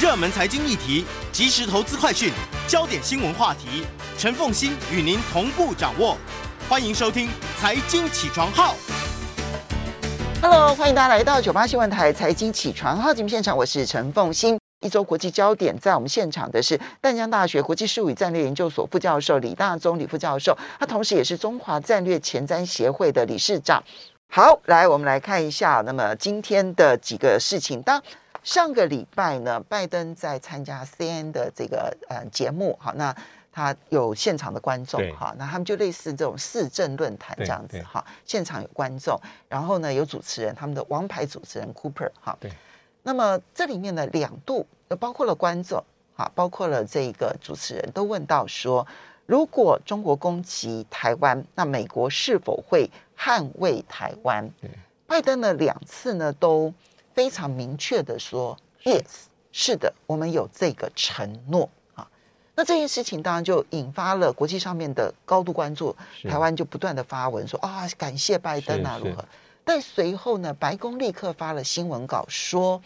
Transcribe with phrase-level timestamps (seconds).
[0.00, 2.32] 热门财经议题，即时投资快讯，
[2.68, 3.84] 焦点新闻话题，
[4.16, 6.16] 陈凤馨与您同步掌握。
[6.68, 7.26] 欢迎收听
[7.58, 8.76] 《财经起床号》。
[10.40, 14.56] Hello，欢迎大家来到九八新闻台《财经起床号》节目现场，我是陈凤馨。
[14.82, 23.82] 一周国际焦点，在我们现场的是淡江大学国际事务与战略研究所副教授李大中李副教授，他同时也是中华战略前瞻协会的理事长。
[24.30, 27.82] 好，来我们来看一下，那么今天的几个事情。
[27.82, 28.00] 当
[28.48, 33.14] 上个礼拜呢，拜登在参加 CNN 的这个呃节目，好，那
[33.52, 42.50] 他有现场的观众，哈，那他们就类似这种市政论坛这样子，哈，现场有观众，然后呢有主持人，他们的王牌主持人 Cooper，哈，对，
[43.02, 44.66] 那么这里面呢两度，
[44.98, 45.84] 包括了观众，
[46.16, 48.86] 哈，包括了这个主持人都问到说，
[49.26, 54.50] 如果中国攻击台湾，那美国是否会捍卫台湾？
[55.06, 56.72] 拜登呢两次呢都。
[57.18, 59.02] 非常明确的说，Yes，
[59.50, 62.08] 是的，我们有这个承诺啊。
[62.54, 69.24] 那这件事情当然就引发了国际上面的高度关注，台湾就不断的发文说啊，感谢拜登啊，如何？
[69.64, 72.80] 但随后呢，白宫立刻发了新闻稿说，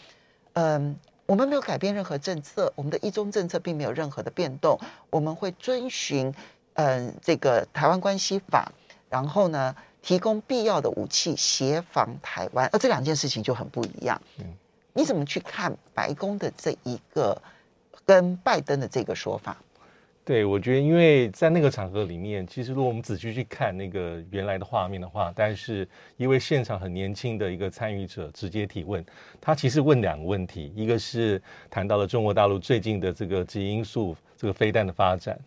[0.53, 4.79] 嗯，我们没有改变任何政策，我们的一中政策并没有任何的变动，
[5.11, 6.33] 我们会遵循
[6.73, 8.71] 嗯这个台湾关系法，
[9.11, 14.21] 然后呢，提供必要的武器协防台湾，而这两件事情就很不一样。
[14.37, 14.45] 嗯，
[14.91, 17.41] 你怎么去看白宫的这一个
[18.05, 19.55] 跟拜登的这个说法？
[20.25, 29.03] 对，我觉得因为在那个场合里面，其实如果我们仔细去看那个原来的画面的话，但是因为现场很年轻的一个参与者直接提问，
[29.39, 35.39] 他其实问两个问题，一个是谈到了中国大陆最近的这个基因素这个飞弹的发展，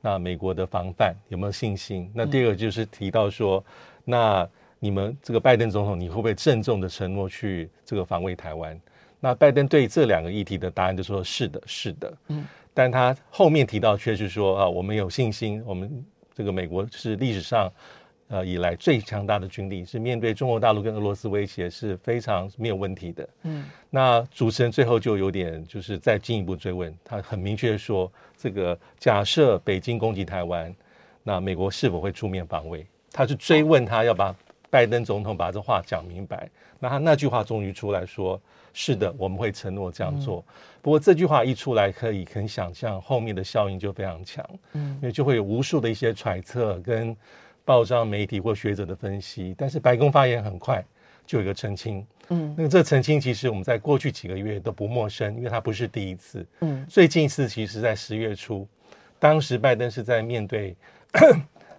[0.00, 2.10] 那美国的防范有没有信心？
[2.14, 3.58] 那第二个就是提到说。
[3.58, 4.48] 嗯那
[4.78, 8.78] 你们这个拜登总统，你会不会郑重的承诺去这个防卫台湾？
[9.18, 12.12] 那拜登对这两个议题的答案就说是的，是的。
[12.28, 16.04] 嗯，但他后面提到却是说啊，我们有信心，我们
[16.34, 17.72] 这个美国是历史上
[18.28, 23.28] 呃以来最强大的军力，是面对中国大陆跟俄罗斯威胁是非常没有问题的。
[23.44, 30.74] 嗯，那主持人最后就有点就是再进一步追问，他很明确说，这个假设北京攻击台湾，
[31.22, 32.86] 那美国是否会出面防卫？
[33.16, 34.34] 他去追问他要把
[34.68, 38.40] 拜登总统把这话讲明白，那他那句话终于出来说
[38.74, 40.44] ：“是的，我们会承诺这样做。”
[40.82, 47.16] 不过这句话一出来，可以很想象后面的效应就非常强，嗯，因为就会有无数的一些揣测跟
[47.64, 49.54] 报章媒体或学者的分析。
[49.56, 50.84] 但是白宫发言很快
[51.24, 58.66] 就有一个澄清，嗯，那个这澄清其实我们在过去几个月都不陌生，因为他不是第一次，嗯，最近一次其实在十月初，
[59.20, 60.74] 当时拜登是在面对。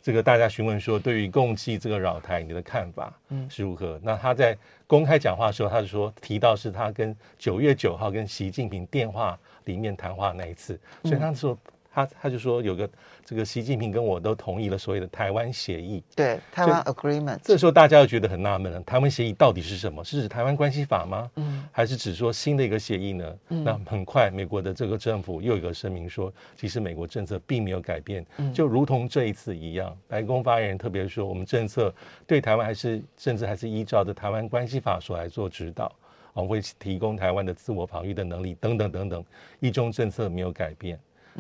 [0.05, 3.11] 这个大家询问说，对于共济这个扰台，你的看法
[3.49, 3.97] 是如何？
[3.97, 4.55] 嗯、那他在
[4.85, 11.57] 公开讲话的时候，他就说提到是他跟九月九号跟习近平电话里面谈话那一次，所以他说。
[11.95, 12.89] 他他就说有个
[13.23, 17.39] 这个习近平跟我都同意了所谓的台湾协议，对台湾 agreement。
[17.41, 20.03] 这时候大家又觉得很纳闷了，台湾协议到底是什么？
[20.03, 21.31] 是指台湾关系法吗？
[21.35, 23.35] 嗯，还是指说新的一个协议呢？
[23.47, 29.97] 嗯，那很快美国的这个政府又有一个声明说，其实美国政策并没有改变，就如同这一次一样。
[30.09, 31.93] 白宫发言人特别说，我们政策
[32.27, 35.89] 对台湾还是甚至还是依照着台湾关系法所来做指导，
[36.33, 39.25] 我们会提供台湾的自我防御的能力等等等等，
[39.61, 40.99] 一中政策没有改变。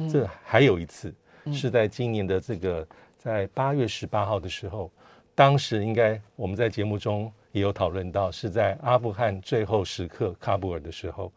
[0.09, 1.13] 这还有一次，
[1.53, 2.85] 是在今年的这个
[3.17, 4.91] 在八月十八号的时候，
[5.33, 11.31] 当时应该我们在节目中也有讨论到，是在阿富汗最后时刻喀布尔的时候，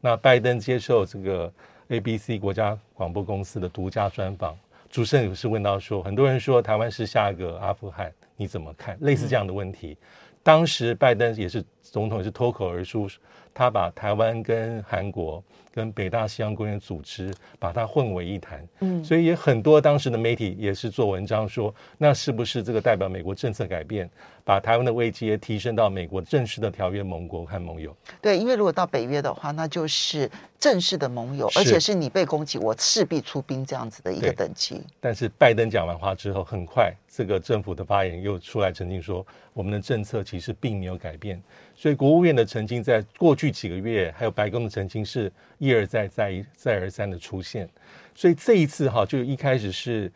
[0.00, 1.52] 那拜登接受这个
[1.88, 4.58] ABC 国家广播公司的独家专访，
[4.88, 8.96] 主持人有是问到说，很多人说台湾是下一个阿富汗，你怎么看？
[9.00, 9.96] 类似这样的问题，
[10.42, 13.08] 当时拜登也是总统，也是脱口而出，
[13.52, 15.42] 他把台湾跟韩国。
[15.72, 24.10] 跟北大西洋公约组织把它混为一谈，嗯，所以也很多当时的媒体也是做文章说，那是不是这个代表美国政策改变，
[24.44, 27.96] 把台湾的危机也提升到美国正式的条约盟国和盟友？
[28.20, 30.28] 对，因为如果到北约的话，那就是
[30.58, 34.82] 正式的盟友，而且是你被攻击，我势必出兵这样子的一个等级。
[35.00, 41.40] 但是拜登讲完话之后，很快这个政府的发言又出来澄清说，我们的政策其实并没有改变。
[41.80, 47.66] 所以国务院的澄清在过去几个月，还有白宫的澄清是一而再、再一再而三的出现。
[48.14, 50.12] 所以这一次哈，就一开始是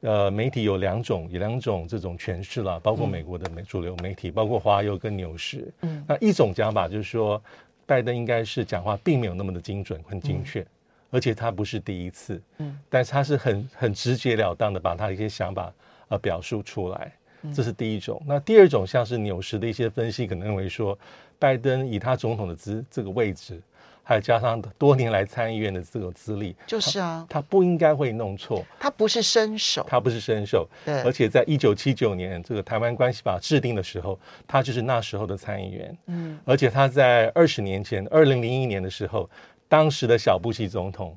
[0.00, 5.70] 呃媒体有两种，有两种这种诠释了，包括美国的媒主流媒体，包括华邮跟纽时。
[5.82, 7.42] 嗯，那一种讲法就是说，
[7.84, 10.66] 拜登应该是讲话并没有那么的精准、很精确，
[11.10, 12.40] 而且他不是第一次。
[12.56, 15.70] 嗯，但是他是很很直截了当的把他的一些想法
[16.08, 17.12] 呃表述出来。
[17.52, 18.22] 这是第一种。
[18.26, 20.96] 那第二种，像是纽时的一些分析，可能认为说，
[21.38, 23.60] 拜登以他总统的资这个位置，
[24.02, 28.64] 还有加上多年来参议院的这个资历，就是啊他，他不应该会弄错。
[28.78, 30.68] 他不是伸手，他不是伸手。
[30.84, 31.02] 对。
[31.02, 35.98] 而且在一九七九年这个台湾关系法制定的时候，他就是那时候的参议员。
[36.06, 36.38] 嗯。
[36.44, 39.28] 而且他在二十年前，二零零一年的时候，
[39.68, 41.16] 当时的小布希总统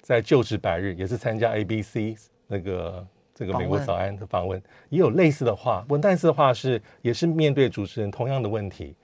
[0.00, 3.06] 在就职百日也是参加 ABC 那个。
[3.44, 8.94] 这个美国早安的访问也有类似的话，问类似的话是也是面对主持人同样的问题。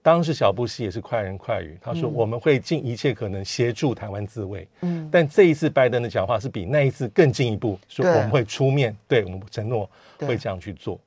[0.00, 4.66] 当时小布希也是快人快语，他说我们会尽一切可能协助台湾自卫。
[4.82, 9.90] 嗯，但这一次拜登的讲话是比那一次更进一步，说我们会出面，对，对我们承诺
[10.20, 11.00] 会这样去做。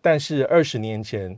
[0.00, 1.36] 但是二十年前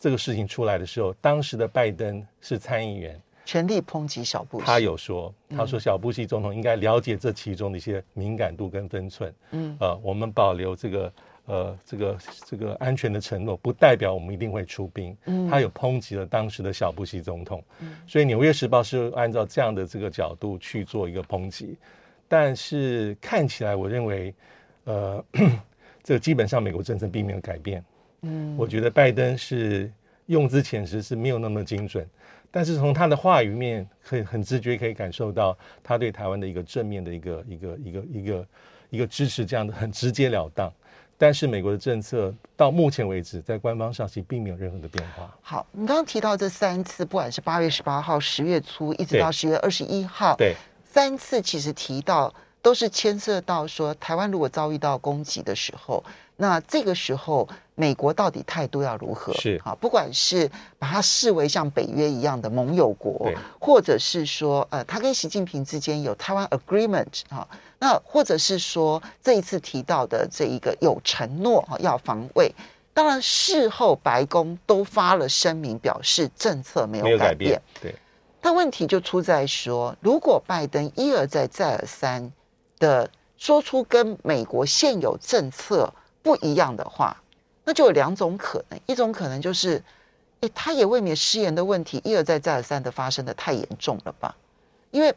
[0.00, 3.20] 这个事情出来的时候，当时的拜登是参议员。
[3.48, 9.34] 全力抨击小布希，他有说，他说小布希总统应该了解这其中的一些敏感度跟分寸。
[9.52, 11.12] 嗯，呃，我们保留这个
[11.46, 15.16] 呃这个这个安全的承诺，不代表我们一定会出兵。
[15.24, 17.64] 嗯，他有抨击了当时的小布希总统。
[17.80, 21.74] 嗯，所以《纽约时报》是按照这样的这个角度去做一个抨击，
[22.28, 24.34] 但是看起来，我认为，
[24.84, 25.24] 呃，
[26.04, 27.82] 这个基本上美国政策并没有改变。
[28.20, 29.90] 嗯，我觉得拜登是
[30.26, 32.06] 用字遣词是没有那么精准。
[32.50, 38.46] 但是从他的话语面，可以很直觉可以感受到他对台湾的一个正面的一个一个一个一个
[38.90, 40.72] 一个支持，这样的很直截了当。
[41.18, 45.36] 但是美国的政策到目前为止，在官方上其实并没有任何的变化。
[45.42, 50.54] 好，你刚刚提到这三次，不管是八月十八号、十月初，一直到十月二十一号，对，
[50.84, 56.02] 三次其实提到都是牵涉到说，台湾如果遭遇到攻击的时候。
[56.40, 59.34] 那这个时候，美国到底态度要如何？
[59.34, 60.48] 是啊，不管是
[60.78, 63.28] 把它视为像北约一样的盟友国，
[63.60, 67.46] 或者是说，呃，他跟习近平之间有台湾 agreement 啊，
[67.80, 72.54] 那或者是说这一次提到的这一个有承诺啊，要防卫。
[72.94, 77.60] 当然，事后白宫都发了声明，表示政策没有改变。
[77.80, 77.94] 对，
[78.40, 82.32] 但问题就出在说，如果拜登一而再、再而三
[82.78, 85.92] 的说出跟美国现有政策
[86.28, 87.16] 不一样的话，
[87.64, 88.78] 那就有两种可能。
[88.84, 89.82] 一种可能就是，
[90.40, 94.36] 诶，他也未免失言的问题一而再再而三的发生的太严重了吧？
[94.90, 95.14] 因为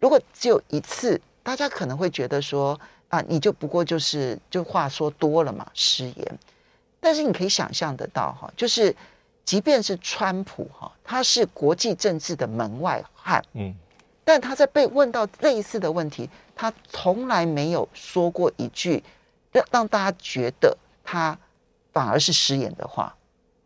[0.00, 2.76] 如果只有一次，大家可能会觉得说
[3.10, 6.38] 啊，你就不过就是就话说多了嘛，失言。
[6.98, 8.92] 但是你可以想象得到哈，就是
[9.44, 13.72] 即便是川普哈，他是国际政治的门外汉，嗯，
[14.24, 19.00] 但他在被问到类似的问题，他从来没有说过一句。
[19.52, 21.36] 让让大家觉得他
[21.92, 23.14] 反而是失言的话，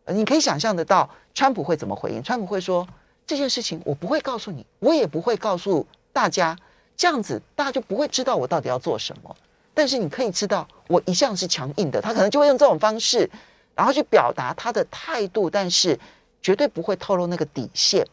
[0.07, 2.23] 你可以想象得到，川普会怎么回应？
[2.23, 2.87] 川普会说，
[3.25, 6.57] 这件事情我不会告诉你，我也不会告诉大家，
[6.97, 9.35] 这样子大家就不会知道我到底要做什么。
[9.73, 12.01] 但是你可以知道，我一向是强硬的。
[12.01, 13.29] 他可能就会用这种方式，
[13.75, 15.99] 然后去表达他的态度，但是
[16.41, 18.07] 绝对不会透露那个底线。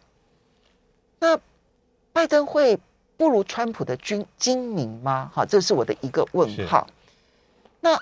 [1.20, 1.38] 那
[2.12, 2.76] 拜登会
[3.16, 5.30] 不如川普的军精明吗？
[5.32, 6.86] 哈，这是我的一个问号。
[7.84, 8.00] 那，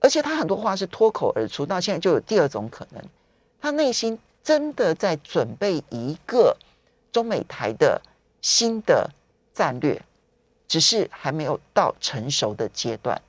[0.00, 3.02] 而且他很多话是脱口而出，到现在就有第二种可能，
[3.58, 6.54] 他内心真的在准备一个
[7.10, 8.00] 中美台的
[8.42, 9.10] 新的
[9.54, 10.00] 战略，
[10.68, 13.20] 只是还没有到成熟的阶段。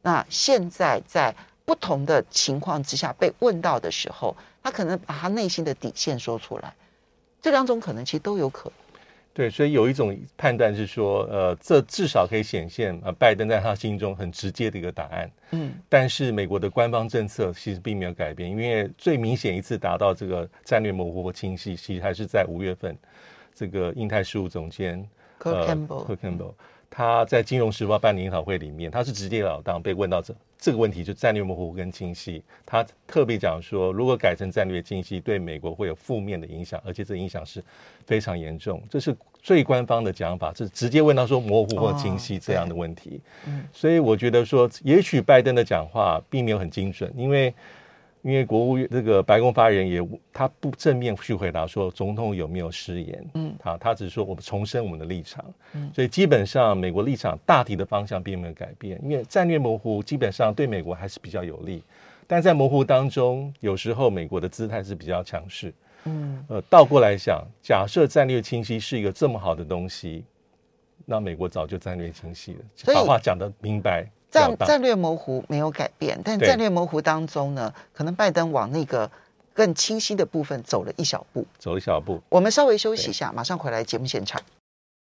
[0.00, 1.36] 那现在在
[1.66, 6.74] 不同的情况之下被问到的时候，他可能把他内心的底线说出来，
[7.42, 8.79] 这两种可能其实都有可能。
[9.32, 15.30] 对，所以有一种判断是说，呃，这至少可以显现呃，拜登在他心中很直接的一个答案。
[15.52, 22.96] 嗯，但是美国的官方政策其实并没有改变，因为最明显一次达到这个战略模糊和清晰，其实还是在五月份，
[23.54, 25.08] 这个印太事务总监
[25.44, 26.44] 呃，Campbell，克坎贝
[26.90, 32.42] 他在《金融时报》办研讨会里面，他是直截了当被问到这这个问题，就战略模糊跟清晰。
[32.66, 37.64] 他特别讲说，如果改成战略清晰，对美国会有负面的影响，而且这影响是
[38.04, 38.82] 非常严重。
[38.90, 43.20] 这是最官方的讲法，是直接问到说模糊或清晰这样的问题。
[43.46, 47.52] 嗯，所以我觉得说，也许拜登的讲话并没有很精准，因为。
[48.22, 61.82] 因为国务院这个白宫发言人也他不正面去回答说总统有没有失言，嗯，他他只是说我们重申我们的立场，嗯，所以基本上美国立场大体的方向并没有改变，因为战略模糊基本上对美国还是比较有利，
[62.26, 65.72] 但在模糊当中，有时候美国的姿态是比较强势，
[66.04, 70.24] 嗯，呃，倒过来想，假设战略清晰是一个这么好的东西，
[71.06, 72.58] 那美国早就战略清晰了，
[72.94, 74.06] 把话讲得明白。
[74.30, 79.10] 战战略模糊没有改变，但战略模糊当中呢，可能拜登往那个
[79.52, 82.22] 更清晰的部分走了一小步，走一小步。
[82.28, 84.40] 我们稍微休息一下，马上回来节目现场。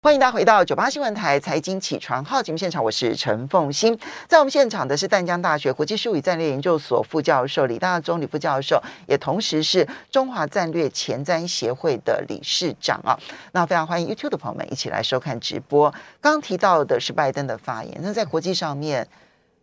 [0.03, 3.97] 欢迎大家回到九八新闻台财经起床号节目现场，我是陈凤欣。
[4.27, 13.17] 在我们现场的是淡江大学国际术语战略研究所副教授李大中李副教授，也同时是中华战略前瞻协会的理事长啊。
[13.53, 15.89] 那非常欢迎 YouTube 的朋友们一起来收看直播。
[16.19, 19.07] 刚刚提到的是拜登的发言，那在国际上面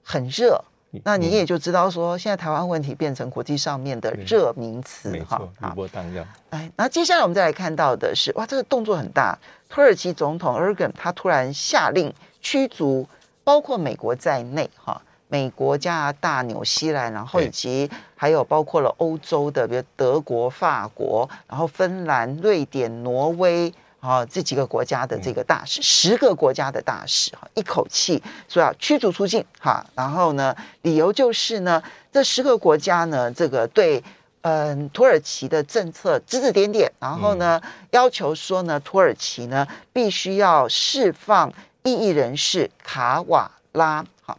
[0.03, 0.65] 很热。
[1.05, 6.27] 那你也就知道说，现在台湾问题变成国际上面的热名词哈，没错，余波荡漾。
[6.49, 9.39] 哎，那接下来我们再来看到的是，哇，这个动作很大。
[9.71, 12.13] 土耳其总统 Erdogan 他突然下令
[12.43, 13.09] 驱逐
[13.45, 23.73] 包括美国在内哈，美国、加拿大、纽西兰，然后以及还有包括了欧洲的，比如德国、法国，然后芬兰、瑞典、挪威。
[24.01, 34.03] 啊，这几个国家的这个大使，十个国家的大使，哈，一口气说要驱逐出境，哈，然后呢，理由就是呢，这十个国家呢，这个对，
[34.43, 44.39] 嗯，土耳其的政策指指点点，然后呢，要求说呢，土耳其呢必须要释放异议人士卡瓦拉，好，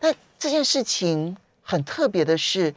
[0.00, 2.74] 那这件事情很特别的是，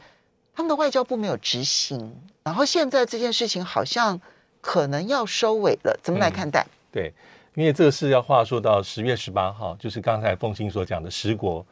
[0.54, 4.20] 他们的外交部没有执行，然后现在这件事情好像。
[4.62, 6.60] 可能要收尾了，怎么来看待？
[6.60, 7.14] 嗯、对，
[7.54, 11.64] 因为这个事要话说到十月十八号，就是刚才凤青所讲的十国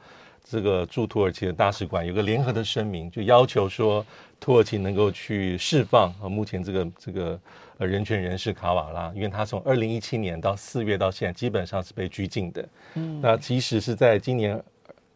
[0.42, 4.02] 这个驻土耳其的大使馆有个联合的声明，就要求说
[4.40, 7.40] 土耳其能够去释放啊，目前这个这个
[7.78, 12.68] 呃人权人士卡瓦拉，因为他从二零一七年到四月到现在基本上是被拘禁的。
[12.95, 14.62] 嗯，那即使是在今年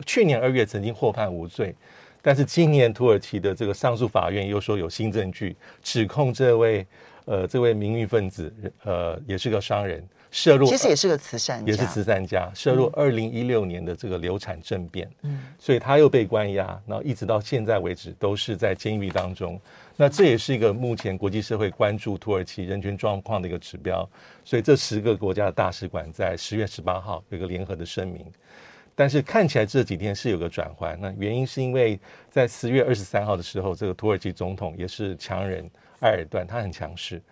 [0.07, 1.75] 去年二月曾经获判无罪，
[2.21, 6.87] 但是今年土耳其的这个上诉法院又说有新证据指控这位。
[7.25, 8.52] 呃，这位名誉分子，
[8.83, 19.61] 呃，也是个商人，涉入，其实也是个慈善家，也是慈善家，涉入二零一六年的这个流产政变，嗯，所以他又被关押，然后一直到现在为止都是在监狱当中。
[19.95, 24.09] 那这也是一个目前国际社会关注土耳其人权状况的一个指标。
[24.43, 28.25] 所以这十个国家的大使馆在十月十八号有一个联合的声明，
[28.95, 30.99] 但是看起来这几天是有个转换。
[30.99, 35.71] 那原因是因为在十月二十三号的时候，这个土耳其总统也是强人。
[36.01, 37.23] 埃尔段他很强势，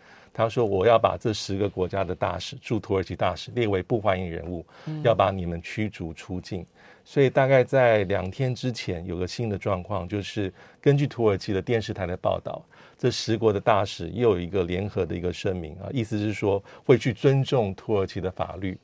[0.41, 4.65] 他说我要把这十个国家的大使驻土耳其大使列为不欢迎人物，
[5.05, 6.65] 要把你们驱逐出境。
[7.05, 12.65] 所以大概在两天之前有个新的状况，就是根据土耳其的电视台的报道，
[12.97, 18.79] 这十国的大使又有一个联合的一个声明啊，意思是说会去尊重土耳其的法律、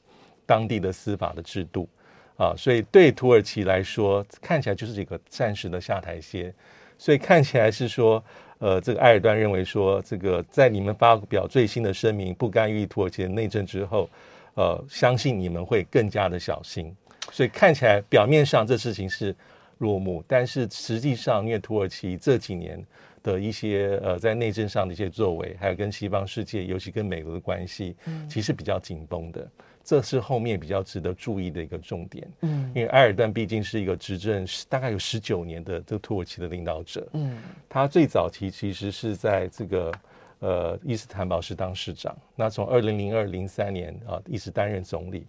[0.44, 1.88] 当地的司法的制度
[2.36, 6.52] 啊，所以对土耳其来说看起来就是一个暂时的下台阶，
[6.98, 8.22] 所以看起来是说。
[8.58, 14.08] 呃，这个埃尔段认为说，这个在你们发表最新的声明，不干预土耳其的内政之后，
[14.54, 16.94] 呃，相信你们会更加的小心。
[17.32, 19.34] 所以看起来表面上这事情是
[19.78, 22.82] 落幕，但是实际上，因为土耳其这几年
[23.22, 27.94] 的一些呃在内政上的一些作为，还有跟西方世界，尤其跟美国的关系，
[28.30, 29.46] 其实比较紧绷的。
[29.88, 37.38] 这是后面比较值得注意的一个重点，嗯，因为埃尔段毕竟是一个执政大概有十九年的这个土耳其的领导者，嗯，
[37.68, 39.92] 他最早期其实是在这个
[40.40, 45.24] 呃伊斯坦堡市当市长，那从二零零二零三年啊一直担任总理，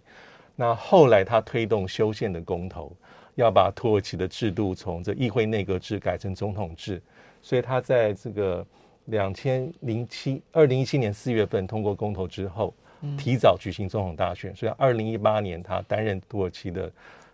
[0.56, 2.90] 那后来他推动修宪的公投，
[3.36, 7.00] 要把土耳其的制度从这议会内阁制改成总统制，
[7.40, 8.66] 所以他在这个
[9.04, 12.74] 两千零七二零一七年四月份通过公投之后。
[13.16, 16.90] 提早举行总统大选，所以二零一八年他担任土耳其的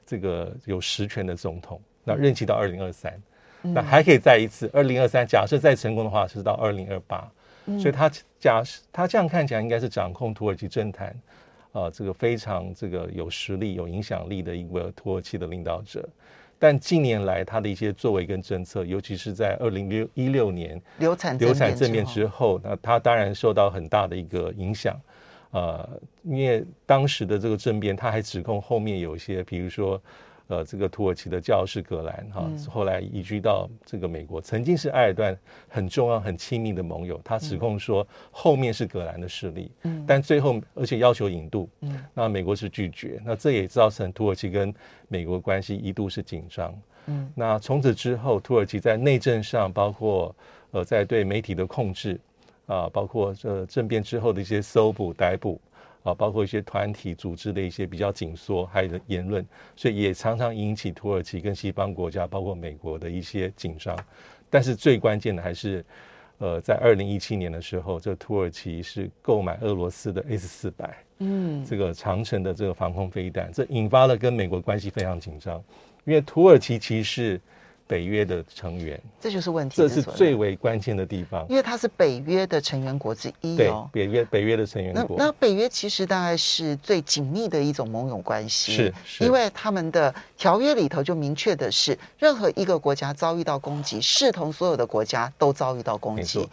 [0.07, 3.13] 这个有实权的总统，那任期到二零二三，
[3.63, 7.31] 那还可以再一次二零二三，假设再成功的话是到二零二八，
[7.79, 11.17] 所以他假设他这样看起来应该是掌控土耳其政坛
[11.73, 16.07] 啊，这个非常这个有实力、有影响力的一个土耳其的领导者。
[16.59, 24.99] 但近年来他的一些作为跟政策，尤其是在二零六一六年流产流产政变之后，那他当然受到很大的一个影响。
[25.55, 25.89] 呃，
[26.25, 30.03] 因为当时的这个政变，他还指控后面有一些，比如说，
[30.49, 37.21] 呃，这个土耳其的教士葛兰哈，后来移居到这个美国，曾经是埃尔段很重要、很亲密的盟友。
[37.23, 44.75] 他指控说后面是葛兰的势力，嗯，但最后而且要求引渡，嗯，那美国是拒绝，那这也造成土耳其跟
[45.07, 50.35] 美国关系一度是紧张，嗯，那从此之后，土耳其在内政上，包括
[50.73, 52.19] 呃，在对媒体的控制。
[52.67, 55.61] 啊，包括这政变之后的一些搜捕、逮捕，
[56.03, 59.45] 啊，包括一些团体组织的一些比较紧缩，还有言论，
[59.77, 63.99] 所以也常常引起土耳其跟西方国家，包括美国的一些紧张。
[64.49, 65.85] 但是最关键的还是，
[66.39, 75.63] 呃，在二零一七年的时候，这土耳其是购买俄罗斯的 S 四百，嗯，这个长城的这个防空飞弹，这引发了跟美国关系非常紧张，
[76.05, 77.41] 因为土耳其其实是
[77.87, 85.17] 北约的成员，这就是问题，这是最为关键的地方，因为它是北约的成员国之一哦，对，北约北约的成员国。
[85.19, 89.25] 那那北约其实大概是最紧密的一种盟友关系，是，是。
[89.25, 96.49] 因为他们的条约里头就明确的是，任何一个国家遭遇到攻击，视同所有的国家都遭遇到攻击。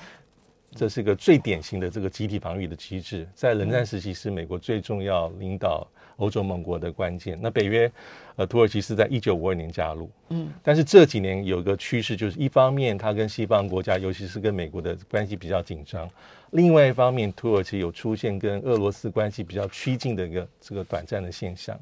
[0.73, 5.85] 这是一个最典型的这个集体防御的机制，在冷战时期是美国最重要领导
[6.21, 7.37] 欧洲盟国的关键。
[7.41, 7.91] 那北约，
[8.35, 16.07] 呃，土耳其是在一九五二年加入，嗯，但是这几年有个趋势，就是一方面它跟西方国家，尤其是跟美国的关系比较紧张；
[16.51, 21.77] 另外一方面，土耳其有出现跟俄罗斯关系比较趋近的一个这个短暂的现象，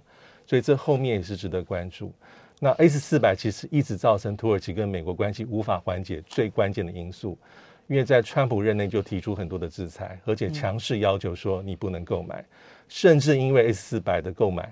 [0.48, 2.14] 所以这后面也是值得关注。
[2.62, 7.38] 那 S 四百其实一直造成土耳其跟美国关系无法缓解最关键的因素。
[7.90, 12.46] 因为在川普任内就提出很多的制裁，而且强势要求说你不能购买，
[12.88, 14.72] 甚至因为 S 四百的购买，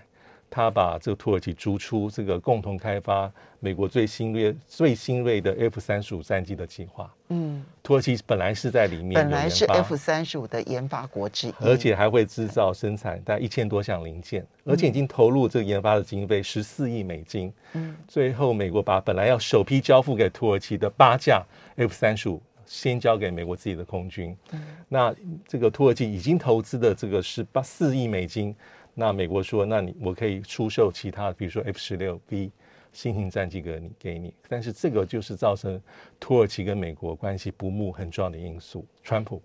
[0.52, 7.12] 他把这个土耳其逐出这个共同开发美国最新锐最新锐的 F 三十五战机的计划。
[7.30, 17.52] 嗯，土耳其本来是在里面，本来是 F 三十五的研发国之一，而且还会制造生产大概一千多项零件，而且已经投入这个研发的经费十四亿美金。
[17.74, 21.44] 嗯，最后美国把本来要首批交付给土耳其的八架
[21.78, 22.40] F 三十五。
[22.68, 25.16] 先交给美国自己的空军，嗯、那
[25.48, 28.54] 这个土耳其已经投资的这个是八四亿美金，
[28.94, 32.52] 那美国说，那你我可以出售其他，比如说 F 十六 B
[32.92, 35.82] 新型战机给你给你，但是这个就是造成
[36.20, 38.86] 土耳其跟美国关系不睦很重要的因素。
[39.02, 39.42] 川普、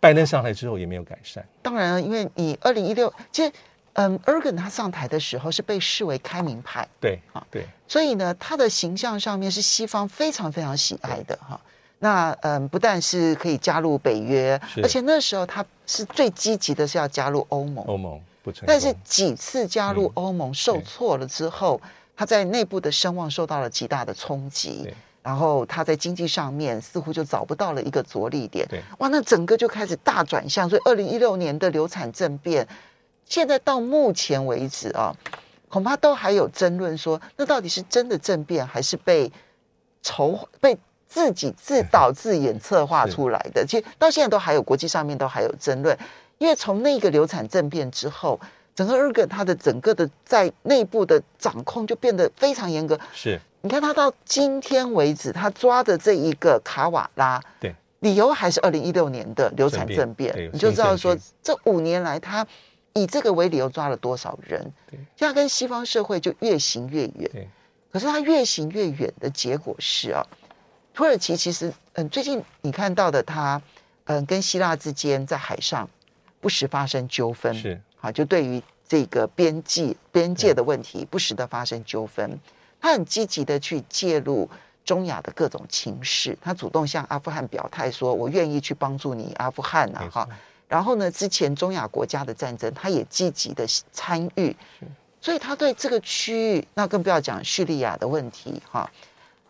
[0.00, 1.46] 拜登上台之后也没有改善。
[1.60, 3.52] 当然了，因为你二零一六，其实
[3.94, 11.60] 嗯，Erdogan 他上台的时候是被视为开明派，对啊，对，所以呢，他的形象上面是西方非常非常喜爱的哈。
[11.98, 17.82] 那嗯，不但是可以加入北约，而且那时候他是最积极的，是要加入欧盟。
[17.86, 28.66] 欧盟不成，但是几次加入欧盟受挫了之后，嗯、他在内部的声望受到了极大的冲击，然后他在经济上面似乎就找不到了一个着力点。
[28.68, 30.68] 对，哇，那整个就开始大转向。
[30.68, 32.68] 所以二零一六年的流产政变，
[33.24, 35.16] 现在到目前为止啊，
[35.70, 39.32] 恐怕都还有争论说，那到底是真的政变，还是被
[40.02, 40.76] 筹被。
[41.08, 45.96] 自己自导自演策划出来的， 其实到现在都还有国际上面都还有争论，
[46.38, 48.38] 因为从那个流产政变之后，
[48.74, 52.98] 整个 Erdogan 他的整个的在内部的掌控就变得非常严格。
[53.14, 62.46] 是，你看他到今天为止，他抓的这一个卡瓦拉，对，理由还是二零一六年的流产政变，你就知道说这五年来他
[62.92, 67.30] 以这个为理由抓了多少人，对，现在跟西方社会就越行越远。
[67.32, 67.48] 对，
[67.90, 70.26] 可是他越行越远的结果是啊。
[70.96, 73.60] 土耳其其实，嗯，最近你看到的他，
[74.04, 75.86] 嗯，跟希腊之间在海上
[76.40, 77.78] 不时发生纠纷，是。
[77.96, 82.40] 好，就对于这个边际边界的问题，不时的发生纠纷，
[82.80, 84.48] 他很积极的去介入
[84.86, 90.26] 中亚的各种情势，他主动向阿富汗表态说，我愿意去帮助你阿富汗啊，哈，
[90.66, 94.56] 然后呢，之前中亚国家的战争，他也积极的参与，
[95.20, 98.90] 所以他对这个区域，那更不要讲叙利亚的问题，哈，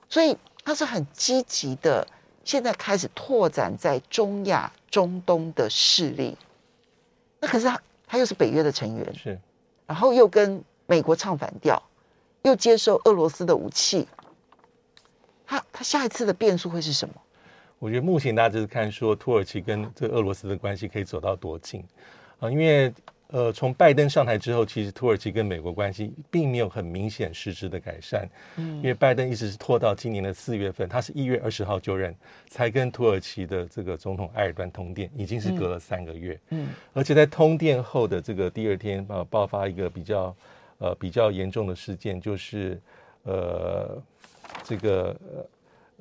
[0.09, 0.37] 所以。
[0.67, 2.05] 他是很积极的，
[2.43, 6.37] 现在开始拓展在中亚、中东的势力。
[7.39, 9.39] 那可是他，他又是北约的成员，是，
[9.87, 11.81] 然后又跟美国唱反调，
[12.43, 14.09] 又接受俄罗斯的武器。
[15.47, 17.15] 他他下一次的变数会是什么？
[17.79, 21.85] 我觉得目前大家就是看说土耳其跟这个俄罗斯的关系可以走到多近
[22.41, 22.93] 啊，因为。
[23.29, 28.29] 呃，从拜登上台之后，其实土耳其跟美国关系并没有很明显实质的改善。
[28.57, 32.15] 嗯，因为拜登一直是拖到今年的四月份，他是一月二十号就任，
[32.49, 36.39] 才跟土耳其的这个总统埃尔段通电，已经是隔了三个月。
[36.51, 40.37] 嗯，而且在通电后的这个第二天，呃，爆发一个比较
[40.79, 42.81] 呃比较严重的事件，就是
[43.25, 44.03] 呃
[44.63, 45.17] 这个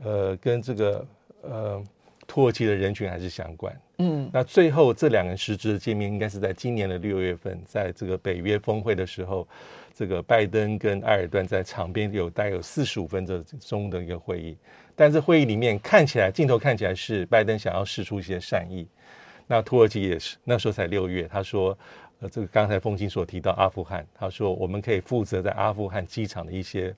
[0.04, 1.08] 呃跟这个
[1.42, 1.84] 呃。
[2.28, 9.48] 土耳其的人群还是相关，嗯，那最后这两个人实质的见面应该是在今年的六月份，在这个北约峰会的时候，
[9.94, 13.26] 这个拜登跟埃尔段在场边有大概有四十五分
[13.60, 14.58] 钟的一个会议，
[14.96, 18.86] 但是会议里面看起来镜头看起来是拜登想要试出一些善意，
[19.48, 21.78] 那土耳其也是那时候才六月，他说，
[22.20, 26.94] 呃，这个刚才凤馨所提到阿富汗，他说我们可以负责在阿富汗机场的一些。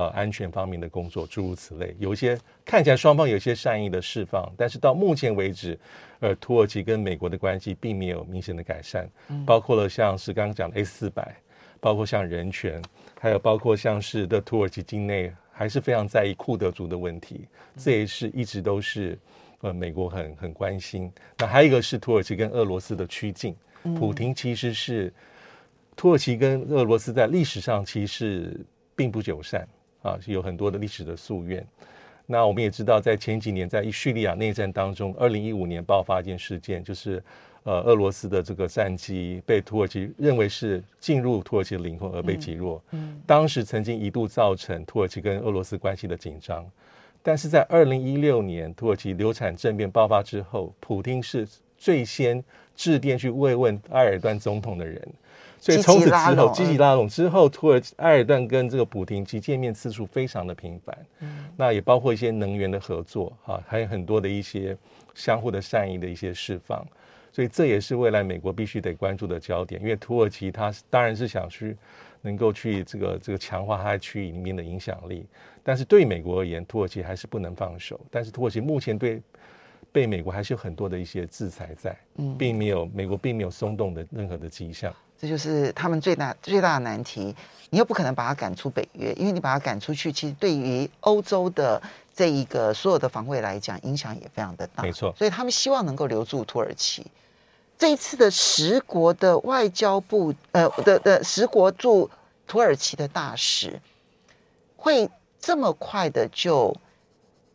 [0.00, 5.78] 呃，安全方面的工作，诸如此类，有一些看起来双方有一些善意的释放，但是到目前为止，
[6.20, 9.06] 呃，土耳其跟美国的关系并没有明显的改善，
[9.44, 11.36] 包括了像是刚刚讲的 S 四百，
[11.80, 12.80] 包括像人权，
[13.20, 19.18] 还有包括像是的土耳其境内还是非常在意库德族的问题，这也是一直都是
[19.60, 21.12] 呃美国很很关心。
[21.36, 23.54] 那还有一个是土耳其跟俄罗斯的趋近，
[23.98, 25.12] 普廷其实是
[25.94, 28.58] 土耳其跟俄罗斯在历史上其实
[28.96, 29.68] 并不友善
[30.02, 31.66] 啊，是有很多的历史的夙愿。
[32.26, 37.22] 那我们也知道，在前几年在叙利亚内战当中，二零一五年爆发一件事件，就是。
[37.62, 42.82] 呃，俄罗斯的这个战机被土耳其认为是进入土耳其的领空而被击落。
[42.92, 46.64] 嗯，当时曾经一度造成土耳其跟俄罗斯关系的紧张，
[47.22, 52.42] 但是在二零一六年土耳其流产政变爆发之后，普京是最先
[52.74, 55.06] 致电去慰问埃尔段总统的人，
[55.60, 60.96] 所以从此之后积极拉拢之后，土耳其埃尔段跟这个普丁其见面次数非常的频繁。
[61.20, 64.74] 嗯，那也包括一些能源的合作，哈，还有很多的一些
[65.14, 66.84] 相互的善意的一些释放。
[67.30, 71.76] 所以这也是未来美国必须得关注的焦点，因为土耳其它当然是想去
[72.22, 75.26] 能够去这个这个强化它在区域里面的影响力，
[75.62, 78.00] 但是对美国而言，土耳其还是不能放手。
[78.10, 79.20] 但是土耳其目前对
[79.92, 84.92] 被美国还是有很多的一些制裁在，嗯，并没有美国并没有松动的任何的迹象。
[85.20, 87.34] 这就是他们最大最大的难题。
[87.68, 91.80] 你又不可能把他赶出北约，因为你把他赶出去，其实对于欧洲的
[92.12, 94.82] 这一个所有的防卫来讲，影响也非常的大。
[94.82, 97.06] 没错，所以他们希望能够留住土耳其。
[97.78, 102.10] 这一次的十国的外交部，呃的的十国驻
[102.48, 103.80] 土耳其的大使，
[104.76, 106.76] 会这么快的就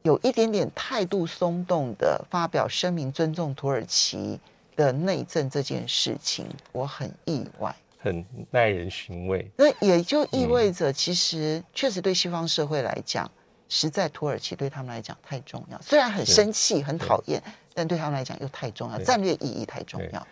[0.04, 4.40] 有一点点态度松动的发表声明，尊重土耳其
[4.76, 9.50] 的内政这件事情，我很意外，很耐人寻味。
[9.58, 13.30] 那也就意味着，其实确实对西方社会来讲，
[13.70, 17.42] 实在土耳其对他们来讲太重要，虽然很生气、很讨厌。
[17.78, 20.28] 但对他们来讲又太重要，战略意义太重要，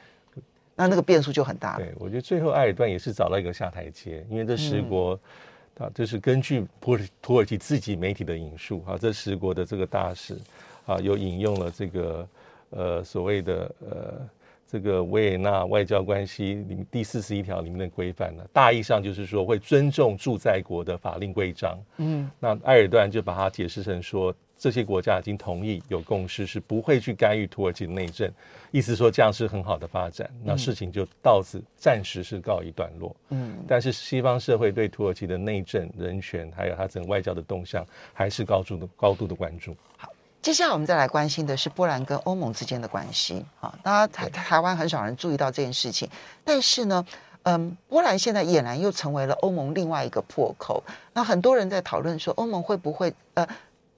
[0.75, 1.84] 那那个变数就很大了。
[1.84, 5.19] 对，我觉得最后埃尔段也是找到一个下台阶，因为这十国，
[5.77, 10.39] 啊，这是根据土土耳其自己媒体的引述啊，这十国的这个大使
[10.86, 12.25] 啊，又引用了这个
[12.75, 14.29] 呃所谓的呃
[14.67, 21.77] 这个维也纳外交关系里面第四十一条里面的规范呢，大意上就是说会尊重驻在国的法令规章。
[21.97, 24.33] 嗯，那埃尔段就把它解释成说。
[24.55, 28.31] 这些国家已经同意有共识，是不会去干预土耳其的内政，
[28.71, 33.13] 意思说这样是很好的发展，那事情就到此暂时是告一段落。
[33.31, 39.75] 嗯，但是西方社会对土耳其的内政、人权，还有它整个外交的动向，还是高度的高度的关注。
[39.97, 40.12] 好，
[40.43, 43.43] 接下来我们再来关心的是波兰跟欧盟之间的关系。
[43.62, 46.08] 啊，大家台台湾很少人注意到这件事情，
[46.43, 47.06] 但是呢，
[47.43, 50.84] 嗯，波兰现在俨然又成为了欧盟另外一个破口。
[51.13, 53.47] 那很多人在讨论说，欧盟会不会呃？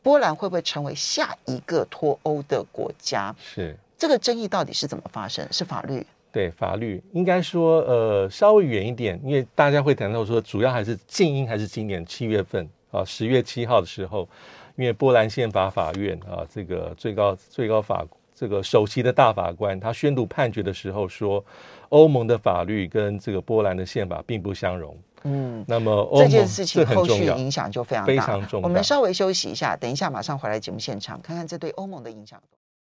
[0.03, 3.35] 波兰会不会成为下一个脱欧的国家？
[3.43, 5.43] 是这个争议到底是怎么发生？
[5.51, 6.05] 是法律？
[6.31, 14.29] 对，法律应该说，呃，稍微远一点，因为大家会谈到说，主要还是静音，还是今年七月份啊，十月七号的时候，
[14.75, 21.43] 因为波兰宪法法院啊，这个最高最高法这个首席的大法官，他宣读判决的时候说，
[21.89, 24.97] 欧盟的法律跟这个波兰的宪法并不相容。
[25.23, 28.67] 嗯，那么这件事情后续影响就非常大，非常重要。
[28.67, 32.39] 我们稍微休息一下，等一下马上回来节目现场，看看这对欧盟的影响。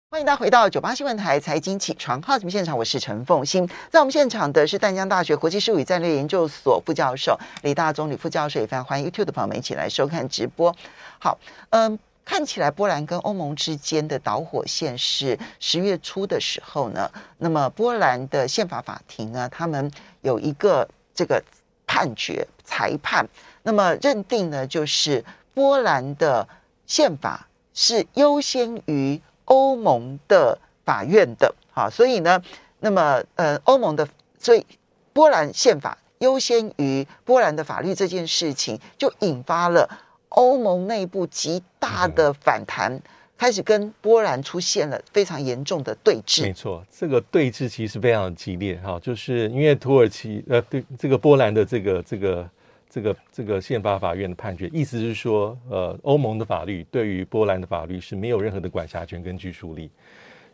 [0.08, 3.68] 欢迎大家回到九八新闻台财经起床号节目现场，我是陈凤欣。
[3.90, 10.74] 在我们现场的是淡江大学国际事务与战略研究所副教授李大中李副教授，也非常欢迎 YouTube 的朋友们一起来收看直播。
[11.18, 11.36] 好，
[11.70, 19.90] 嗯，看起来波兰跟欧盟之间的导火线是十月初的时候呢，那么波兰的宪法法庭呢，他们
[20.22, 21.42] 有一个这个。
[21.88, 23.24] 判决裁判，
[23.62, 26.46] 那么认定呢，就是波兰的
[26.84, 32.40] 宪法是优先于欧盟的法院的，好，所以呢，
[32.80, 34.06] 那么呃，欧盟的，
[34.38, 34.64] 所以
[35.12, 39.88] 波兰宪法优先于波兰的法律这件事情，就引发了
[40.28, 43.00] 欧盟内部极大的反弹。
[43.38, 46.42] 开始跟波兰出现了非常严重的对峙。
[46.42, 52.48] 没错，这个对峙其实非常激烈哈，就是因为土耳其呃对这个波兰的这个这个
[52.96, 59.90] 这个这个宪法法院的判决，意思是说呃欧盟的法律对于波兰的法律是没有任何的管辖权跟拘束力，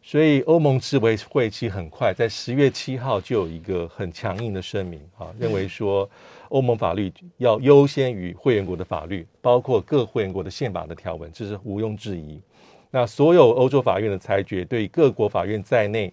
[0.03, 6.11] 所以欧盟执委会其实很快在十月七号就有一个很强硬的声明啊，认为说
[6.49, 12.43] 欧盟法律要优先于会员国的法律，包括各会员国的宪法的条文，这是毋庸置疑。
[12.91, 16.13] 那所有欧洲法院的裁决，对各国法院在内，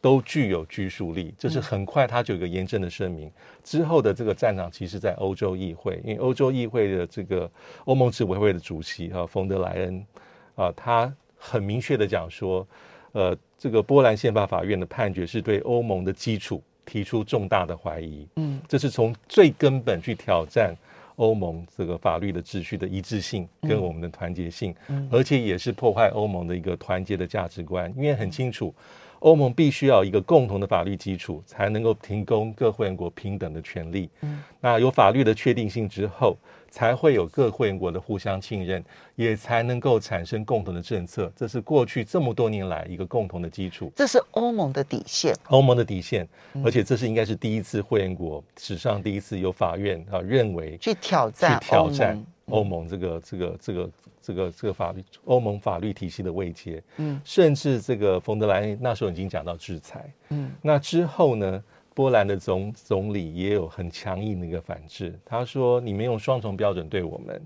[0.00, 1.34] 都具有拘束力。
[1.36, 3.30] 这是很快，他就有一个严正的声明。
[3.64, 7.50] 之后的这个战场，其实在欧洲议会，因为欧洲议会的这个
[7.84, 10.06] 欧盟执委会的主席啊冯德莱恩
[10.54, 12.66] 啊，他很明确的讲说，
[13.12, 18.26] 呃，这个波兰宪法法院的判决是对欧盟的基础提出重大的怀疑。
[18.36, 20.74] 嗯，这是从最根本去挑战
[21.16, 28.72] 欧盟这个法律的秩序的一致性跟我们的团结性，嗯、而且也是破坏欧盟的一个团结的价值观，因为很清楚。
[29.20, 34.08] 欧盟必须要一个共同的法律基础，才能够提供各会员国平等的权利。
[34.20, 36.36] 嗯，那有法律的确定性之后，
[36.70, 38.84] 才会有各会员国的互相信任，
[39.16, 41.32] 也才能够产生共同的政策。
[41.34, 43.90] 这是过去这么多年来一个共同的基础。
[43.96, 46.28] 这是欧盟的底线，欧盟的底线。
[46.64, 53.90] 而且这是应该是第一次会员国史上第一次有法院啊认为去挑战去挑战欧盟这个这个这个。
[54.20, 67.40] 这个这个法律，欧盟法律体系的位阶，嗯，甚至这个冯德莱恩那时候已经讲到制裁，嗯，那之后呢，波兰的总总理也有很强硬的一个反制，他说：“你们用双重标准对我们。”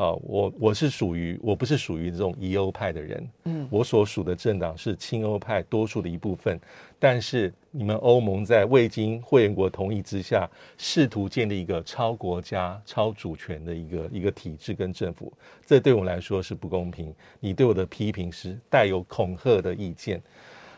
[0.00, 6.58] 啊，我我是属于我不是属于这种疑欧派的人，嗯，我所属的政党是亲欧派多数的一部分，
[6.98, 15.30] 但是你们欧盟在未经会员国同意之下，试图建立一个超国家、超主权的一个一个体制跟政府，
[15.66, 17.14] 这对我来说是不公平。
[17.38, 20.18] 你对我的批评是带有恐吓的意见，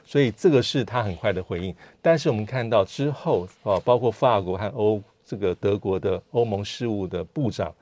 [0.04, 1.72] 所以这个是他很快的回应。
[2.00, 7.72] 但是我们看到之后啊，包括法国和欧这个德国的欧盟事务的部长。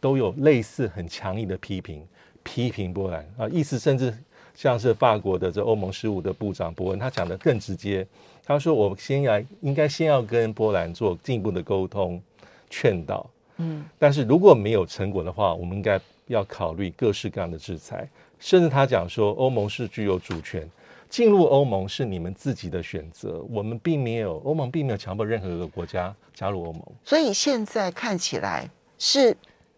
[0.00, 2.06] 都有类似很强硬的批评，
[2.42, 4.16] 批评波兰啊，意思甚至
[4.54, 8.06] 像是法国的这欧盟事务的部长博恩，他讲的更直接，
[8.44, 12.22] 他说：“我先来，应该先要跟波兰做进一步的沟通、
[12.70, 13.28] 劝导，
[13.58, 18.08] 嗯，但是如果没有成果的话，我们应该要考虑各式各样的制裁。
[18.38, 20.66] 甚至他讲说，欧盟是具有主权，
[21.10, 26.82] 进入欧盟是你们自己的选择，我们并没有，欧盟并没有强迫任何一个国家加入欧盟。
[27.04, 29.36] 所以现在看起来是。”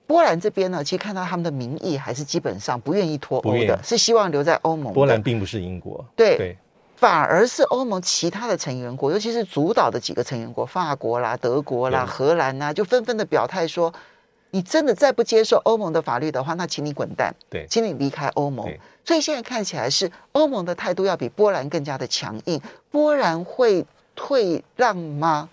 [0.09, 4.91] 波兰这边呢，其实看到他们的民意还是基本上不愿意脱欧的，是希望留在欧盟。
[4.95, 6.57] 波兰并不是英国，对，对，
[6.97, 13.93] 反而是欧盟其他的成员国，尤其是主导的几个成员国，法国啦、德国啦、荷兰呐，就纷纷的表态说
[14.51, 18.67] ：“你真的再不接受欧盟的法律的话，那请你滚蛋，对，请你离开欧盟。”
[19.05, 22.59] 所以现在看起来是欧盟的态度要比波兰更加的强硬，
[22.91, 23.85] 波兰会
[24.17, 25.51] 退让吗？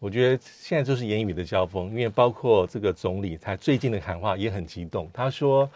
[0.00, 5.06] 我觉得现在就是言语的交锋，因为包括这个总理，他最近的喊话也很激动。
[5.12, 5.68] 他说，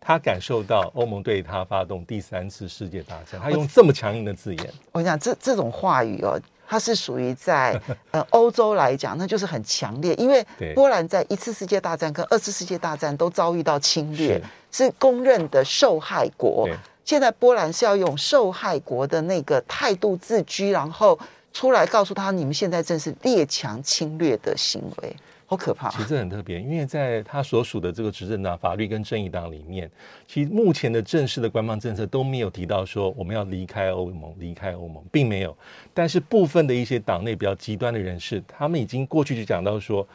[0.00, 4.74] 他感受到欧盟对他发动第三次世界大战，他用这么强硬的字眼。
[4.90, 7.80] 我讲这这种话语哦，它是属于在
[8.10, 16.68] 呃欧洲来讲，那就是很强烈，因为波兰在一次世界大战跟二次世界大战都遭遇到侵略，是，是公认的受害国。
[17.04, 21.16] 现在波兰是要用受害国的那个态度自居，然后。
[21.58, 25.90] 出来告诉他，你们现在正是列强侵略的行为，好可怕。
[25.90, 29.90] 其实这很特别，因为在他所属的这个执政党法律跟正义党里面，
[30.28, 35.52] 其实目前的正式的官方政策都没有提到说我们要离开欧盟，离开欧盟，并没有。
[35.92, 40.06] 但是部分的一些党内比较极端的人士，他们已经过去就讲到说，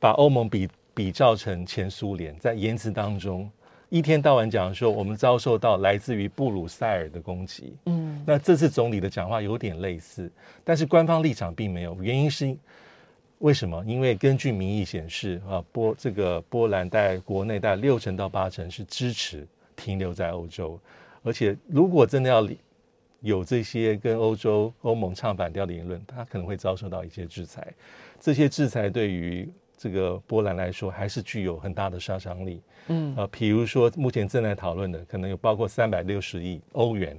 [0.00, 3.48] 把欧盟比比照成前苏联，在言辞当中。
[3.90, 7.74] 一天到晚讲说，我们遭受到来自于布鲁塞尔的攻击。
[7.86, 10.30] 嗯，那这次总理的讲话有点类似，
[10.62, 11.96] 但是官方立场并没有。
[12.02, 12.54] 原因是
[13.38, 13.82] 为什么？
[13.86, 20.78] 因为根据民意显示，啊，波这个波兰在国内大概六成到八成是支持停留在欧洲，
[21.22, 22.46] 而且如果真的要
[23.20, 27.66] 有这些跟欧洲欧盟唱反调的言论，他可能会遭受到一些制裁。
[28.20, 32.60] 这些制裁对于这个波兰来说，还是具有很大的杀伤力。
[32.88, 37.16] 嗯，啊，比如说目前正在讨论的，可能有包括三百六十亿欧元，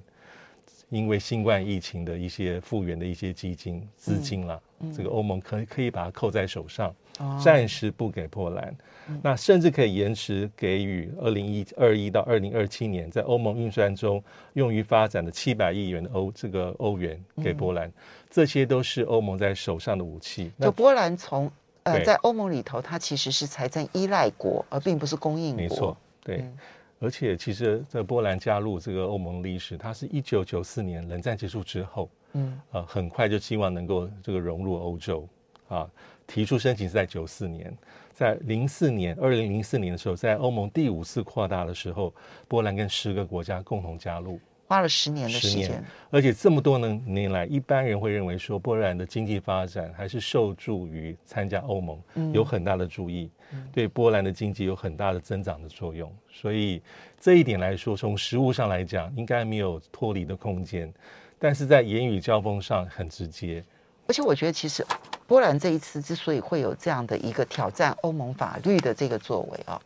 [0.89, 8.75] 因为新冠疫情的一些复原的一些基金资金啦，嗯嗯、这个欧盟可以可以把它扣在手上，哦、暂时不给波兰，
[9.07, 14.21] 嗯、那甚至可以延迟给予二零一二一到二零二七年在欧盟预算中
[14.53, 17.93] 用于发展的七百亿元的欧这个欧元给波兰，嗯、
[18.29, 20.51] 这些都是欧盟在手上的武器。
[20.59, 21.49] 就波兰从。
[21.83, 25.63] 呃，在欧盟里头，它其实是财政依赖国，而并不是供应国。
[25.63, 26.37] 没错，对。
[26.37, 26.57] 嗯、
[26.99, 35.27] 而且，其实在波兰加入这个欧盟历史，它是一九九四年冷战结束之后，嗯，呃，很快就希望能够这个融入欧洲
[35.69, 35.89] 啊。
[36.27, 37.75] 提出申请是在九四年，
[38.13, 42.13] 在零四年，二零零四年的时候，在欧盟第五次扩大的时候，
[42.47, 44.39] 波兰跟十个国家共同加入。
[44.69, 56.15] 花了十年的时间，而且这么多年年来，一般人会认为说，波兰的经济发展还是受助于参加欧盟，嗯、有很大的注意，嗯、对波兰的经济有很大的增长的作用。
[56.32, 56.79] 所以
[57.19, 60.93] 这一点来说，从实物上来讲，应该没有脱离的空间。
[61.39, 63.63] 但是在言语交锋上很直接，
[64.05, 64.86] 而且我觉得，其实
[65.25, 69.82] 波兰这一次之所以会有这样的一个挑战欧盟法律的这个作为啊。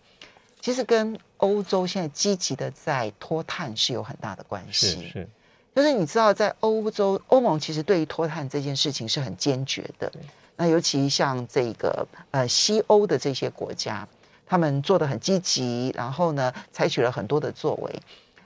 [0.64, 4.88] 其实跟欧洲现在积极的在脱碳是有很大的关系。
[4.88, 5.30] 是是，
[5.76, 10.10] 就是你知道，在欧洲欧盟其实对于脱碳这件事情是很坚决的。
[10.56, 14.08] 那尤其像这个呃西欧的这些国家，
[14.46, 18.00] 他们做的很积极，然后呢采取了很多的作为。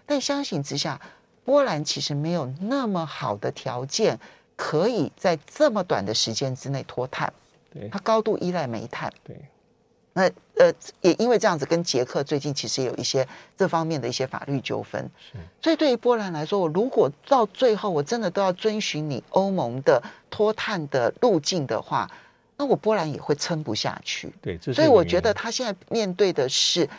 [0.08, 1.00] 但相形之下，
[1.46, 4.20] 波兰其实没有那么好的条件，
[4.56, 7.32] 可以在这么短的时间之内脱碳。
[7.72, 9.14] 对，它高度依赖煤炭。
[9.24, 9.40] 对。
[10.18, 10.24] 那
[10.56, 13.26] 呃，也因为这样子，跟捷克最近其实有一些
[13.56, 15.08] 这方面的一些法律纠纷。
[15.32, 20.02] 是，所以对于波兰来说，我如果到最后我真的都要遵循你欧盟的
[20.32, 22.10] 脱碳的路径的话，
[22.58, 24.34] 那我波兰也会撑不下去。
[24.42, 26.90] 对，所以我觉得他现在面对的是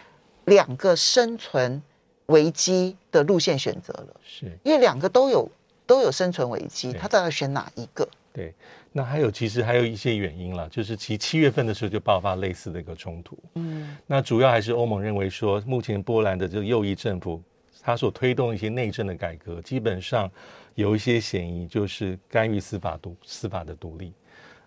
[0.44, 1.83] 两个生存
[2.26, 4.20] 危机的路线选择了。
[4.22, 5.50] 是，因为两个都有
[5.85, 8.09] 都有生存危机，他到底要选哪一个？
[8.33, 8.54] 对。
[8.92, 13.38] 那还有，其实还有一些原因了，就是其七月份的时候就爆发类似的一个冲突。
[13.55, 17.42] 嗯，那主要还是欧盟认为说，目前波兰的这个右翼政府，
[17.83, 20.31] 他所推动一些内政的改革，基本上
[20.74, 24.12] 有一些嫌疑，就是干预司法独司法的独立。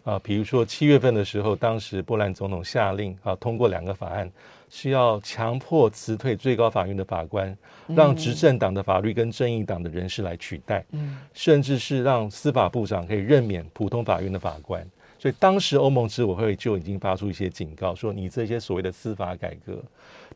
[0.04, 4.32] 啊，比如说七月份的时候，当时波兰总统下令啊，通过两个法案，
[4.68, 7.56] 是要强迫辞退最高法院的法官，
[7.88, 14.84] 让执政党的法律跟正义党的人士来取代，嗯，甚至是让司法部长可以任免普通法院的法官。
[15.20, 19.80] 所以当时欧盟执委会就已经发出一些警告，说你这些所谓的司法改革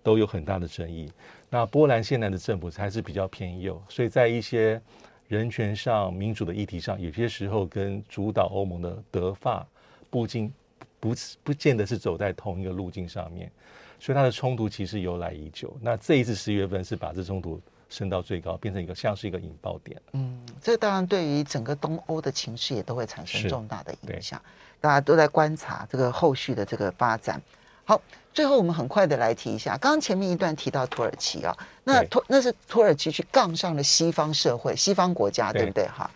[0.04, 1.12] 都有很大的争议。
[1.50, 4.80] 那波兰现在的政府还是比较偏右，所以在一些。
[5.28, 9.66] 人权上、民主的议题上，有些时候跟主导欧盟的德法
[10.10, 10.52] 不尽
[11.00, 13.52] 不不见得是走在同一个路径上面，
[14.00, 15.76] 所以它的冲突其实由来已久。
[15.82, 17.60] 那这一次十月份是把这冲突
[17.90, 20.02] 升到最高，变成一个像是一个引爆点。
[20.14, 24.42] 嗯，这当然对于整个东欧的情势也都会产生重大的影响。
[24.80, 27.42] 大家都在观察这个后续的这个发展。
[27.84, 28.02] 好。
[28.36, 36.12] 最后，我们很快的来提一下，刚刚前面一段提到土耳其啊，那土那是土耳其去杠上了西方社会、西方国家，对不对哈？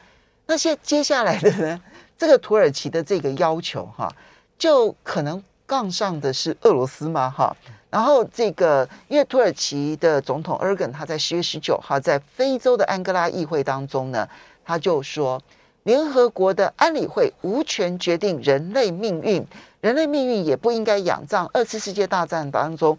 [0.46, 1.82] 那现接下来的呢，
[2.20, 4.14] 这个土耳其的这个要求哈，
[4.58, 7.30] 就可能杠上的是俄罗斯嘛？
[7.30, 7.56] 哈，
[7.90, 14.28] 然后这个因为土耳其的总统埃尔根他在十月十九号在非洲的安哥拉议会当中呢，
[14.66, 15.42] 他就说，
[15.84, 19.48] 联合国的安理会无权决定人类命运。
[19.82, 22.98] 人类命运也不应该仰仗二次世界大战当中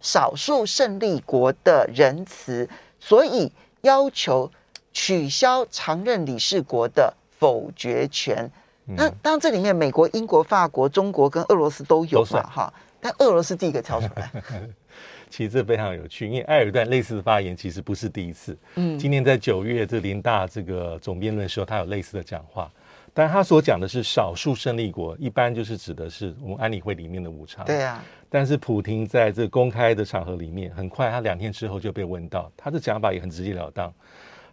[0.00, 3.50] 少数胜利国的仁慈，所以
[3.82, 4.50] 要求
[4.92, 8.50] 取消常任理事国的否决权。
[8.84, 12.42] 那当然，这里面美国、英国、法国、中国跟俄罗斯都有嘛？
[12.42, 14.30] 哈，但俄罗斯第一个跳出来。
[15.30, 18.56] 其实这非常有趣，因为埃尔段类似的发言其实不是第一次。
[18.74, 22.68] 嗯，今年在九月这林大这个总辩论的时候，他有类似的讲话。
[23.12, 27.64] 但他所讲的是少数胜利国，一般就是指的是我们安理会里面的五常。
[27.64, 28.02] 对啊。
[28.28, 33.92] 但是普丁在这个公开的场合里面，很快他两天之后就被问到，他的讲法也很直截了当。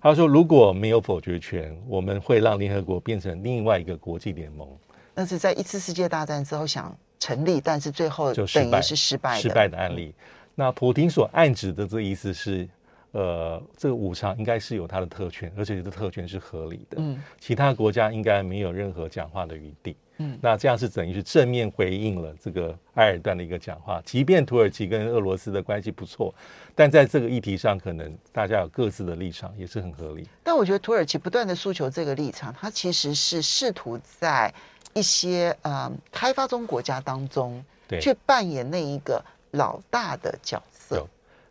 [0.02, 4.68] 他说：“如果没有否决权，我们会让联合国变成另外一个国际联盟。”
[5.14, 10.14] 那是在一次世界大战之后想成立，但是最后等于是失败失败的案例。
[10.56, 12.68] 那普丁所暗指的这意思是。
[13.12, 16.98] 呃，这个五常应该是有它的特权，而且这个特权是合理的。
[16.98, 19.96] 嗯，其他国家应该没有任何讲话的余地。
[20.20, 24.02] 嗯，那这样是等于是正面回应了这个埃尔段的一个讲话。
[24.04, 26.34] 即便土耳其跟俄罗斯的关系不错，
[26.76, 30.28] 但在这个议题上，可能大家有各自的立场，也是很合理。
[30.44, 34.54] 但我觉得土耳其不断的诉求这个立场，它其实是试图在
[34.94, 40.77] 一些呃开发中国家当中，对，去扮演那一个老大的角色。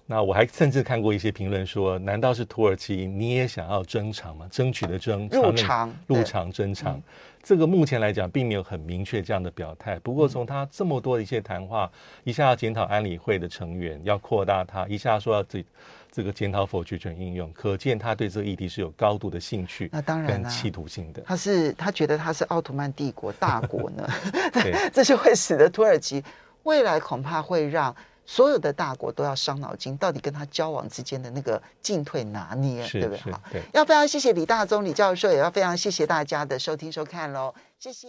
[0.08, 4.46] 那我还甚至看过一些评论说，难道是土耳其你也想要争长吗？
[4.50, 7.02] 争取的争，入场，入场争长。
[7.42, 9.98] 这个目前来讲并没有很明确这样的表态。
[10.00, 11.90] 不过从他这么多的一些谈话，
[12.22, 15.64] 一下要检讨安理会的成员，要扩大他，一下说要这
[16.12, 21.20] 这个检讨否决权应用，可见他对这个议题是有高度的兴趣，那当然跟企图性的。
[21.26, 24.08] 他是他觉得他是奥图曼帝国大国呢，
[24.54, 26.22] 对，这就会使得土耳其
[26.62, 27.94] 未来恐怕会让。
[28.26, 33.32] 所有的大国都要伤脑筋，到底跟他交往之间的那个进退拿捏，对不对？
[33.32, 33.40] 好，
[33.72, 38.08] 要非常谢谢李大宗李教授，也要非常谢谢大家的收听收看喽，谢谢。